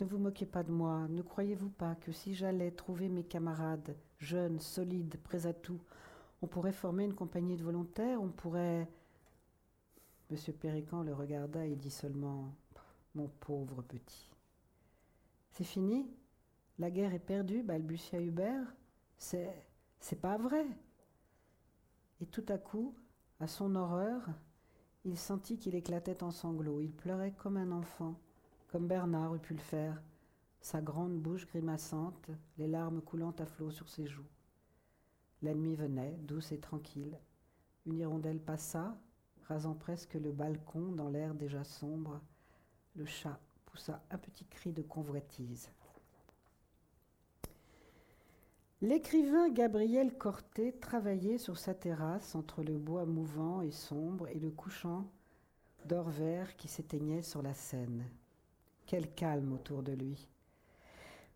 [0.00, 1.06] ne vous moquez pas de moi.
[1.08, 5.80] Ne croyez-vous pas que si j'allais trouver mes camarades, jeunes, solides, prêts à tout,
[6.40, 8.88] on pourrait former une compagnie de volontaires, on pourrait
[10.32, 12.56] Monsieur Pérican le regarda et dit seulement
[13.14, 14.30] Mon pauvre petit.
[15.50, 16.06] C'est fini?
[16.78, 18.74] La guerre est perdue balbutia Hubert.
[19.18, 19.54] C'est.
[20.00, 20.64] C'est pas vrai
[22.22, 22.94] Et tout à coup,
[23.40, 24.26] à son horreur,
[25.04, 26.80] il sentit qu'il éclatait en sanglots.
[26.80, 28.18] Il pleurait comme un enfant,
[28.68, 30.00] comme Bernard eût pu le faire,
[30.62, 34.30] sa grande bouche grimaçante, les larmes coulant à flots sur ses joues.
[35.42, 37.18] La nuit venait, douce et tranquille.
[37.84, 38.96] Une hirondelle passa,
[39.48, 42.20] rasant presque le balcon dans l'air déjà sombre,
[42.94, 45.70] le chat poussa un petit cri de convoitise.
[48.80, 54.50] L'écrivain Gabriel Corté travaillait sur sa terrasse entre le bois mouvant et sombre et le
[54.50, 55.06] couchant
[55.84, 58.04] d'or vert qui s'éteignait sur la Seine.
[58.86, 60.28] Quel calme autour de lui.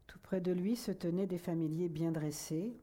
[0.09, 2.77] Tout près de lui se tenaient des familiers bien dressés,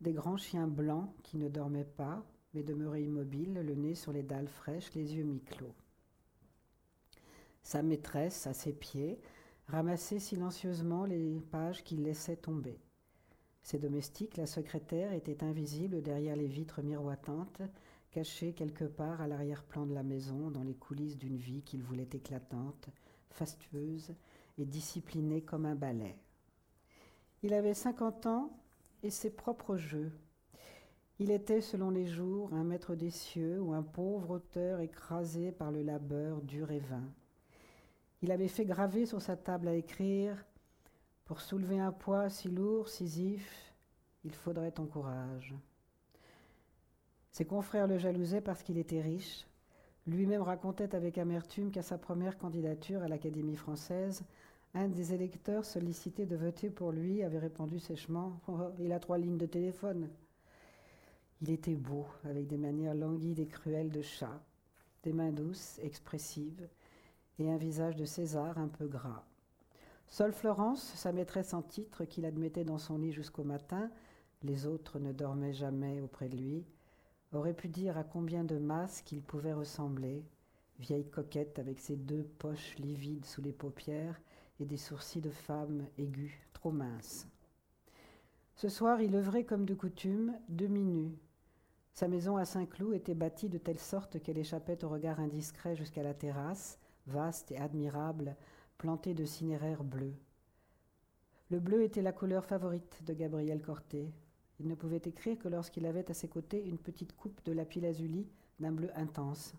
[0.00, 4.22] des grands chiens blancs qui ne dormaient pas, mais demeurait immobile, le nez sur les
[4.22, 5.74] dalles fraîches, les yeux mi-clos.
[7.62, 9.20] Sa maîtresse, à ses pieds,
[9.68, 12.78] ramassait silencieusement les pages qu'il laissait tomber.
[13.62, 17.62] Ses domestiques, la secrétaire, étaient invisibles derrière les vitres miroitantes,
[18.10, 22.08] cachés quelque part à l'arrière-plan de la maison, dans les coulisses d'une vie qu'il voulait
[22.12, 22.88] éclatante,
[23.28, 24.14] fastueuse
[24.58, 26.16] et disciplinée comme un ballet.
[27.42, 28.50] Il avait cinquante ans
[29.02, 30.10] et ses propres jeux,
[31.20, 35.70] il était, selon les jours, un maître des cieux ou un pauvre auteur écrasé par
[35.70, 37.04] le labeur dur et vain.
[38.22, 40.42] Il avait fait graver sur sa table à écrire
[41.26, 43.74] Pour soulever un poids si lourd, Sisyphe,
[44.24, 45.54] il faudrait ton courage.
[47.32, 49.46] Ses confrères le jalousaient parce qu'il était riche.
[50.06, 54.24] Lui-même racontait avec amertume qu'à sa première candidature à l'Académie française,
[54.72, 59.18] un des électeurs sollicités de voter pour lui avait répondu sèchement oh, Il a trois
[59.18, 60.08] lignes de téléphone.
[61.42, 64.42] Il était beau, avec des manières languides et cruelles de chat,
[65.02, 66.68] des mains douces, expressives,
[67.38, 69.24] et un visage de César un peu gras.
[70.06, 73.90] Seule Florence, sa maîtresse en titre, qu'il admettait dans son lit jusqu'au matin,
[74.42, 76.64] les autres ne dormaient jamais auprès de lui,
[77.32, 80.24] aurait pu dire à combien de masques il pouvait ressembler,
[80.78, 84.20] vieille coquette avec ses deux poches livides sous les paupières
[84.58, 87.26] et des sourcils de femme aigus, trop minces.
[88.56, 91.16] Ce soir, il œuvrait comme de coutume, demi-nu,
[91.94, 96.02] sa maison à Saint-Cloud était bâtie de telle sorte qu'elle échappait au regard indiscret jusqu'à
[96.02, 98.36] la terrasse, vaste et admirable,
[98.78, 100.14] plantée de cinéraires bleus.
[101.50, 104.12] Le bleu était la couleur favorite de Gabriel Corté.
[104.60, 107.80] Il ne pouvait écrire que lorsqu'il avait à ses côtés une petite coupe de lapis
[107.80, 108.26] lazuli
[108.60, 109.54] d'un bleu intense.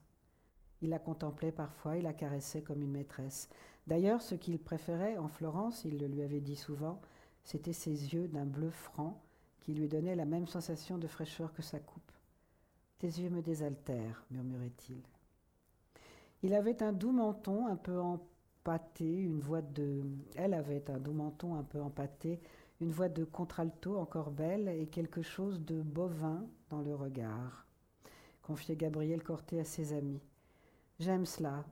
[0.81, 3.49] Il la contemplait parfois, il la caressait comme une maîtresse.
[3.87, 7.01] D'ailleurs, ce qu'il préférait en Florence, il le lui avait dit souvent,
[7.43, 9.21] c'était ses yeux d'un bleu franc
[9.59, 12.11] qui lui donnaient la même sensation de fraîcheur que sa coupe.
[13.01, 15.01] Tes yeux me désaltèrent, murmurait-il.
[16.43, 20.03] Il avait un doux menton un peu empâté, une voix de.
[20.35, 22.39] Elle avait un doux menton un peu empâté,
[22.79, 27.65] une voix de contralto encore belle et quelque chose de bovin dans le regard.
[28.43, 30.21] Confiait Gabriel Corté à ses amis.
[30.99, 31.65] J'aime cela.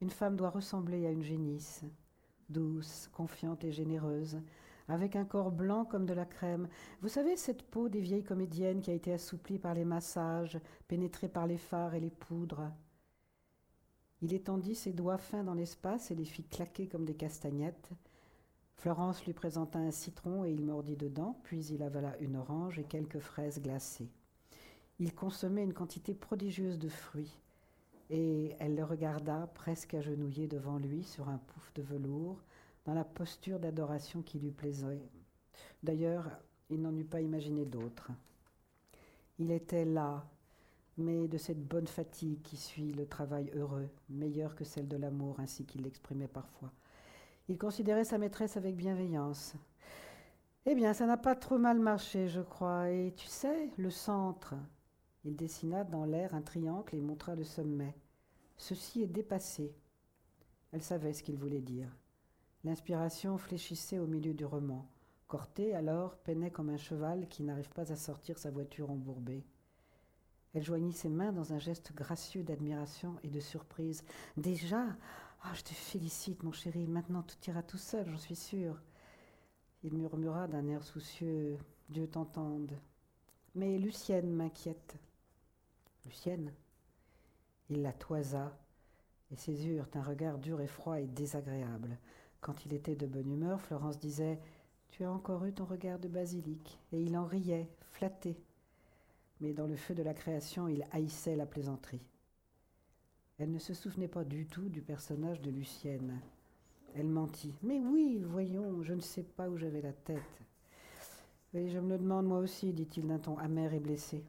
[0.00, 1.84] Une femme doit ressembler à une génisse,
[2.48, 4.40] douce, confiante et généreuse,
[4.88, 6.68] avec un corps blanc comme de la crème.
[7.00, 11.28] Vous savez, cette peau des vieilles comédiennes qui a été assouplie par les massages, pénétrée
[11.28, 12.70] par les phares et les poudres.
[14.20, 17.90] Il étendit ses doigts fins dans l'espace et les fit claquer comme des castagnettes.
[18.76, 22.84] Florence lui présenta un citron et il mordit dedans, puis il avala une orange et
[22.84, 24.10] quelques fraises glacées.
[24.98, 27.40] Il consommait une quantité prodigieuse de fruits,
[28.10, 32.42] et elle le regarda presque agenouillé devant lui sur un pouf de velours,
[32.84, 35.02] dans la posture d'adoration qui lui plaisait.
[35.82, 36.30] D'ailleurs,
[36.70, 38.10] il n'en eût pas imaginé d'autre.
[39.38, 40.24] Il était là,
[40.96, 45.40] mais de cette bonne fatigue qui suit le travail heureux, meilleure que celle de l'amour,
[45.40, 46.72] ainsi qu'il l'exprimait parfois.
[47.48, 49.54] Il considérait sa maîtresse avec bienveillance.
[50.64, 52.90] Eh bien, ça n'a pas trop mal marché, je crois.
[52.90, 54.54] Et tu sais, le centre.
[55.24, 57.94] Il dessina dans l'air un triangle et montra le sommet.
[58.56, 59.74] Ceci est dépassé.
[60.72, 61.88] Elle savait ce qu'il voulait dire.
[62.64, 64.88] L'inspiration fléchissait au milieu du roman.
[65.26, 69.44] Corté, alors, peinait comme un cheval qui n'arrive pas à sortir sa voiture embourbée.
[70.54, 74.04] Elle joignit ses mains dans un geste gracieux d'admiration et de surprise.
[74.36, 74.84] Déjà?
[75.42, 76.86] Ah, je te félicite, mon chéri.
[76.86, 78.80] Maintenant, tout ira tout seul, j'en suis sûre.
[79.82, 82.78] Il murmura d'un air soucieux Dieu t'entende.
[83.54, 84.96] Mais Lucienne m'inquiète.
[86.06, 86.52] Lucienne?
[87.68, 88.56] Il la toisa,
[89.30, 91.98] et ses yeux eurent un regard dur et froid et désagréable.
[92.42, 94.40] Quand il était de bonne humeur, Florence disait
[94.90, 96.80] Tu as encore eu ton regard de basilic.
[96.92, 98.36] Et il en riait, flatté.
[99.40, 102.02] Mais dans le feu de la création, il haïssait la plaisanterie.
[103.38, 106.20] Elle ne se souvenait pas du tout du personnage de Lucienne.
[106.96, 107.54] Elle mentit.
[107.62, 110.42] Mais oui, voyons, je ne sais pas où j'avais la tête.
[111.54, 114.24] Je me le demande moi aussi, dit-il d'un ton amer et blessé.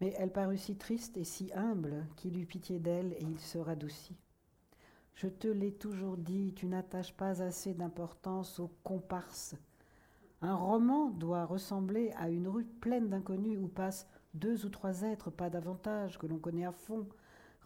[0.00, 3.58] Mais elle parut si triste et si humble qu'il eut pitié d'elle et il se
[3.58, 4.16] radoucit.
[5.16, 9.54] Je te l'ai toujours dit, tu n'attaches pas assez d'importance aux comparses.
[10.42, 15.30] Un roman doit ressembler à une rue pleine d'inconnus où passent deux ou trois êtres,
[15.30, 17.08] pas davantage, que l'on connaît à fond.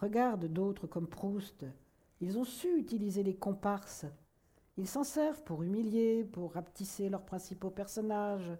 [0.01, 1.67] Regarde d'autres comme Proust.
[2.21, 4.07] Ils ont su utiliser les comparses.
[4.77, 8.53] Ils s'en servent pour humilier, pour rapetisser leurs principaux personnages.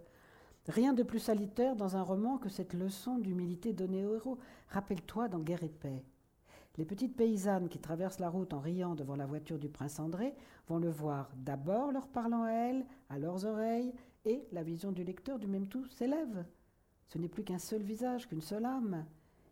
[0.67, 4.37] Rien de plus salutaire dans un roman que cette leçon d'humilité donnée aux héros.
[4.67, 6.03] Rappelle-toi dans Guerre et paix.
[6.77, 10.33] Les petites paysannes qui traversent la route en riant devant la voiture du prince André
[10.67, 15.03] vont le voir d'abord leur parlant à elles, à leurs oreilles, et la vision du
[15.03, 16.45] lecteur du même tout s'élève.
[17.07, 19.05] Ce n'est plus qu'un seul visage, qu'une seule âme.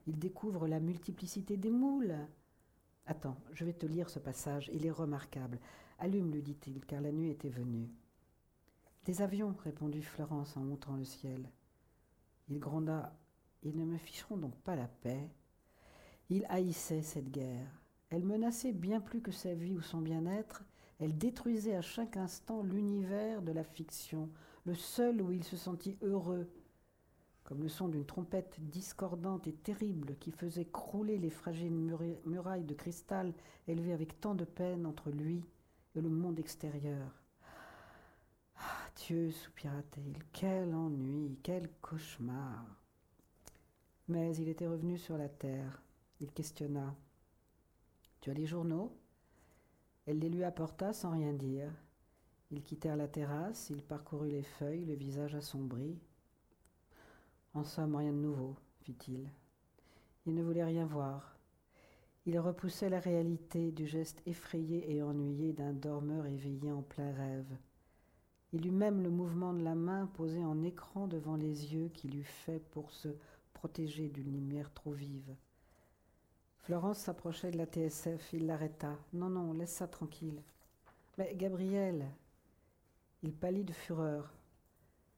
[0.07, 2.15] Il découvre la multiplicité des moules.
[3.05, 5.59] Attends, je vais te lire ce passage, il est remarquable.
[5.97, 7.89] Allume, lui dit-il, car la nuit était venue.
[9.03, 11.49] Des avions, répondit Florence en montrant le ciel.
[12.47, 13.13] Il gronda.
[13.63, 15.29] Ils ne me ficheront donc pas la paix.
[16.29, 17.81] Il haïssait cette guerre.
[18.09, 20.63] Elle menaçait bien plus que sa vie ou son bien-être.
[20.99, 24.29] Elle détruisait à chaque instant l'univers de la fiction,
[24.65, 26.47] le seul où il se sentit heureux,
[27.43, 31.71] comme le son d'une trompette discordante et terrible qui faisait crouler les fragiles
[32.25, 33.33] murailles de cristal
[33.67, 35.43] élevées avec tant de peine entre lui
[35.95, 37.11] et le monde extérieur.
[38.55, 42.65] Ah Dieu, soupira-t-il, quel ennui, quel cauchemar.
[44.07, 45.81] Mais il était revenu sur la terre.
[46.21, 46.95] Il questionna.
[48.19, 48.91] Tu as les journaux?
[50.05, 51.71] Elle les lui apporta sans rien dire.
[52.51, 55.97] Ils quittèrent la terrasse, il parcourut les feuilles, le visage assombri.
[57.53, 59.29] En somme, rien de nouveau, fit-il.
[60.25, 61.37] Il ne voulait rien voir.
[62.25, 67.57] Il repoussait la réalité du geste effrayé et ennuyé d'un dormeur éveillé en plein rêve.
[68.51, 72.15] Il eut même le mouvement de la main posé en écran devant les yeux qu'il
[72.15, 73.09] eût fait pour se
[73.53, 75.33] protéger d'une lumière trop vive.
[76.69, 78.31] Florence s'approchait de la TSF.
[78.31, 78.95] Il l'arrêta.
[79.13, 80.39] Non, non, laisse ça tranquille.
[81.17, 82.05] Mais Gabriel,
[83.23, 84.31] il pâlit de fureur.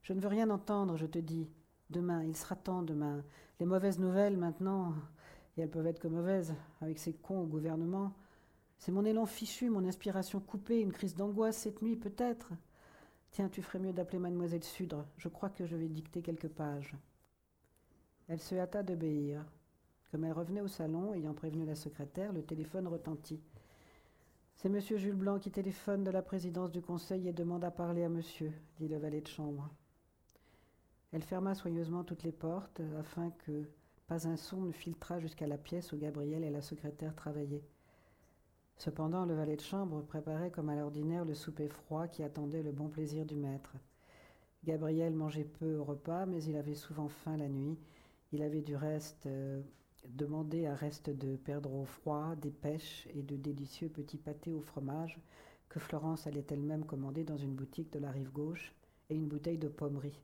[0.02, 1.50] Je ne veux rien entendre, je te dis.
[1.90, 3.22] Demain, il sera temps demain.
[3.60, 4.94] Les mauvaises nouvelles maintenant,
[5.58, 8.14] et elles peuvent être que mauvaises, avec ces cons au gouvernement.
[8.78, 12.54] C'est mon élan fichu, mon inspiration coupée, une crise d'angoisse cette nuit peut-être.
[13.32, 15.06] Tiens, tu ferais mieux d'appeler mademoiselle Sudre.
[15.18, 16.96] Je crois que je vais dicter quelques pages.
[18.30, 19.44] Elle se hâta d'obéir.
[20.12, 23.40] Comme elle revenait au salon, ayant prévenu la secrétaire, le téléphone retentit.
[24.58, 28.04] C'est monsieur Jules Blanc qui téléphone de la présidence du conseil et demande à parler
[28.04, 29.70] à monsieur, dit le valet de chambre.
[31.14, 33.64] Elle ferma soigneusement toutes les portes afin que
[34.08, 37.64] pas un son ne filtrât jusqu'à la pièce où Gabriel et la secrétaire travaillaient.
[38.76, 42.74] Cependant, le valet de chambre préparait comme à l'ordinaire le souper froid qui attendait le
[42.74, 43.76] bon plaisir du maître.
[44.66, 47.78] Gabriel mangeait peu au repas, mais il avait souvent faim la nuit.
[48.34, 49.62] Il avait du reste euh,
[50.08, 54.62] demandé à reste de perdre au froid, des pêches et de délicieux petits pâtés au
[54.62, 55.20] fromage
[55.70, 58.74] que Florence allait elle-même commander dans une boutique de la rive gauche
[59.10, 60.22] et une bouteille de pommerie.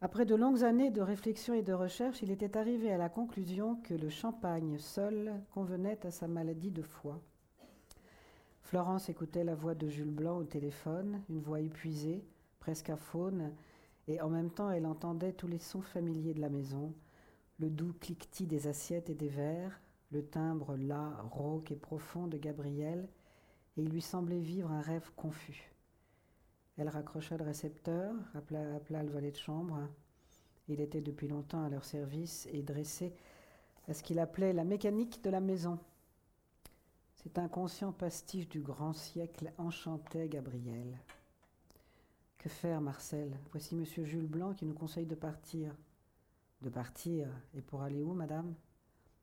[0.00, 3.76] Après de longues années de réflexion et de recherche, il était arrivé à la conclusion
[3.76, 7.20] que le champagne seul convenait à sa maladie de foie.
[8.62, 12.24] Florence écoutait la voix de Jules Blanc au téléphone, une voix épuisée,
[12.58, 13.52] presque aphone,
[14.08, 16.92] et en même temps elle entendait tous les sons familiers de la maison,
[17.58, 19.80] le doux cliquetis des assiettes et des verres,
[20.12, 23.08] le timbre là, rauque et profond de Gabriel,
[23.76, 25.72] et il lui semblait vivre un rêve confus.
[26.76, 29.88] Elle raccrocha le récepteur, appela, le valet de chambre.
[30.68, 33.14] Il était depuis longtemps à leur service et dressé
[33.88, 35.78] à ce qu'il appelait la mécanique de la maison.
[37.14, 40.98] Cet inconscient pastiche du grand siècle enchantait Gabriel.
[42.38, 43.36] Que faire, Marcel?
[43.50, 45.74] Voici monsieur Jules Blanc qui nous conseille de partir.
[46.62, 48.54] De partir Et pour aller où, madame?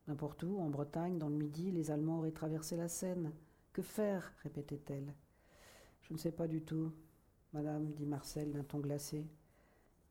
[0.06, 3.32] N'importe où, en Bretagne, dans le Midi, les Allemands auraient traversé la Seine.
[3.72, 4.32] Que faire?
[4.42, 5.14] répétait-elle.
[6.02, 6.92] Je ne sais pas du tout.
[7.52, 9.26] Madame, dit Marcel d'un ton glacé.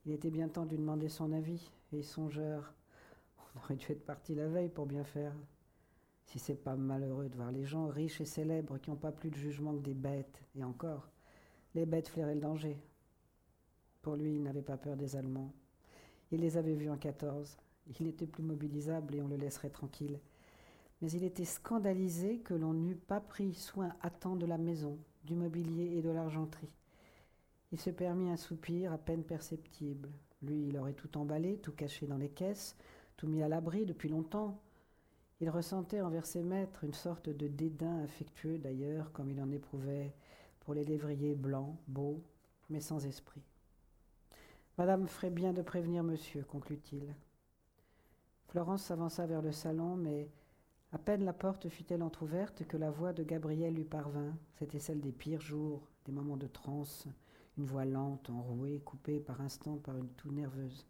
[0.05, 2.73] Il était bien temps de lui demander son avis, et songeur.
[3.37, 5.33] On aurait dû être parti la veille pour bien faire.
[6.25, 9.29] Si c'est pas malheureux de voir les gens riches et célèbres qui n'ont pas plus
[9.29, 11.09] de jugement que des bêtes, et encore,
[11.75, 12.81] les bêtes flairaient le danger.
[14.01, 15.53] Pour lui, il n'avait pas peur des Allemands.
[16.33, 17.57] Il les avait vus en 14.
[17.99, 20.19] Il n'était plus mobilisable et on le laisserait tranquille.
[20.99, 24.97] Mais il était scandalisé que l'on n'eût pas pris soin à temps de la maison,
[25.25, 26.73] du mobilier et de l'argenterie.
[27.71, 30.09] Il se permit un soupir à peine perceptible.
[30.41, 32.75] Lui, il aurait tout emballé, tout caché dans les caisses,
[33.15, 34.59] tout mis à l'abri depuis longtemps.
[35.39, 40.15] Il ressentait envers ses maîtres une sorte de dédain affectueux d'ailleurs, comme il en éprouvait
[40.61, 42.23] pour les lévriers blancs, beaux,
[42.71, 43.43] mais sans esprit.
[44.79, 47.13] Madame ferait bien de prévenir monsieur, conclut-il.
[48.47, 50.29] Florence s'avança vers le salon, mais
[50.91, 54.35] à peine la porte fut-elle entr'ouverte que la voix de Gabriel lui parvint.
[54.57, 57.05] C'était celle des pires jours, des moments de transe,
[57.57, 60.87] une voix lente, enrouée, coupée par instants par une toux nerveuse.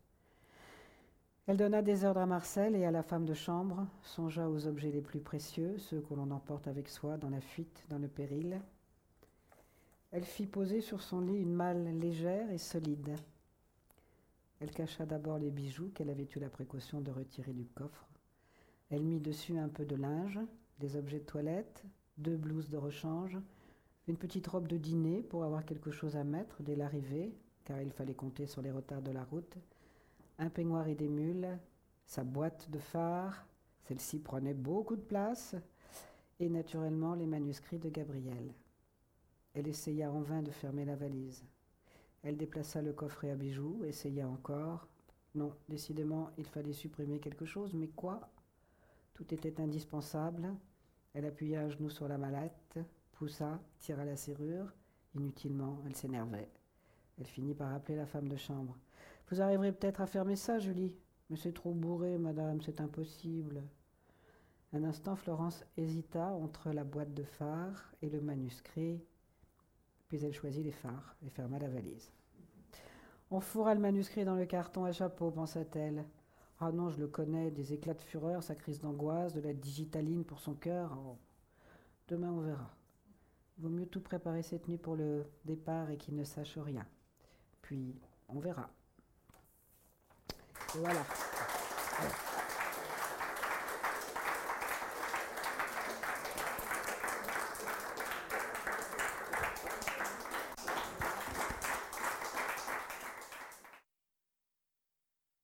[1.45, 4.91] Elle donna des ordres à Marcel et à la femme de chambre, songea aux objets
[4.91, 8.61] les plus précieux, ceux que l'on emporte avec soi dans la fuite, dans le péril.
[10.11, 13.17] Elle fit poser sur son lit une malle légère et solide.
[14.63, 18.07] Elle cacha d'abord les bijoux qu'elle avait eu la précaution de retirer du coffre.
[18.89, 20.39] Elle mit dessus un peu de linge,
[20.79, 21.83] des objets de toilette,
[22.17, 23.37] deux blouses de rechange,
[24.07, 27.35] une petite robe de dîner pour avoir quelque chose à mettre dès l'arrivée,
[27.65, 29.57] car il fallait compter sur les retards de la route,
[30.39, 31.59] un peignoir et des mules,
[32.05, 33.45] sa boîte de phare,
[33.81, 35.57] celle-ci prenait beaucoup de place,
[36.39, 38.53] et naturellement les manuscrits de Gabriel.
[39.55, 41.43] Elle essaya en vain de fermer la valise.
[42.23, 44.87] Elle déplaça le coffret à bijoux, essaya encore.
[45.35, 48.29] Non, décidément, il fallait supprimer quelque chose, mais quoi?
[49.13, 50.53] Tout était indispensable.
[51.13, 52.79] Elle appuya un genou sur la mallette,
[53.11, 54.73] poussa, tira la serrure.
[55.15, 56.49] Inutilement, elle s'énervait.
[57.19, 58.77] Elle finit par appeler la femme de chambre.
[59.29, 60.95] Vous arriverez peut-être à fermer ça, Julie.
[61.29, 63.63] Mais c'est trop bourré, madame, c'est impossible.
[64.71, 69.03] Un instant, Florence hésita entre la boîte de phare et le manuscrit,
[70.13, 72.11] puis elle choisit les phares et ferma la valise.
[73.31, 76.05] On fourra le manuscrit dans le carton à chapeau, pensa-t-elle.
[76.59, 80.23] Ah non, je le connais, des éclats de fureur, sa crise d'angoisse, de la digitaline
[80.23, 80.95] pour son cœur.
[81.03, 81.17] Oh.
[82.07, 82.69] Demain, on verra.
[83.57, 86.85] Vaut mieux tout préparer cette nuit pour le départ et qu'il ne sache rien.
[87.63, 88.69] Puis, on verra.
[90.75, 91.01] Voilà.